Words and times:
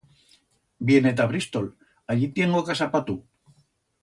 Viene 0.91 1.11
ta 1.19 1.27
Bristol, 1.33 1.69
allí 2.15 2.27
tiengo 2.39 2.65
casa 2.71 2.89
pa 2.97 3.07
tu. 3.11 3.17